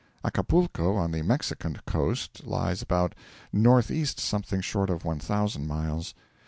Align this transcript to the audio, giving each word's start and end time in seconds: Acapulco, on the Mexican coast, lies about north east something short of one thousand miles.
Acapulco, 0.25 0.95
on 0.95 1.11
the 1.11 1.21
Mexican 1.21 1.79
coast, 1.85 2.43
lies 2.43 2.81
about 2.81 3.13
north 3.53 3.91
east 3.91 4.19
something 4.19 4.59
short 4.59 4.89
of 4.89 5.05
one 5.05 5.19
thousand 5.19 5.67
miles. 5.67 6.15